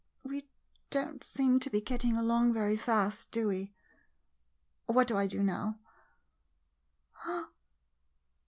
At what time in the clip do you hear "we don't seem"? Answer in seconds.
0.23-1.59